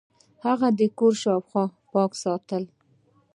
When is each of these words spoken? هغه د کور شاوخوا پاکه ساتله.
هغه 0.45 0.67
د 0.79 0.81
کور 0.97 1.13
شاوخوا 1.23 1.63
پاکه 1.91 2.17
ساتله. 2.23 2.69